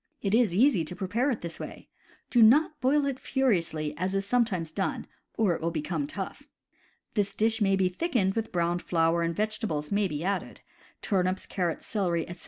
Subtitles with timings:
[0.23, 1.87] It is easy to prepare it this way.
[2.31, 5.05] Do not boil it furiously as is sometimes done,
[5.37, 6.47] or it will become tough.
[7.13, 10.61] This dish may be thickened with browned flour, and vegetables may be added—
[11.03, 12.39] turnips, carrots, celery, etc.